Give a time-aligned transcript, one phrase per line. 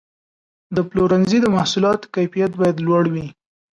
[0.75, 3.27] د پلورنځي د محصولاتو کیفیت باید لوړ وي.